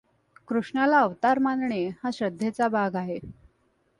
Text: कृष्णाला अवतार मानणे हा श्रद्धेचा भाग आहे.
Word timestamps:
कृष्णाला 0.47 0.99
अवतार 0.99 1.39
मानणे 1.39 1.85
हा 2.03 2.09
श्रद्धेचा 2.13 2.67
भाग 2.67 2.95
आहे. 2.95 3.19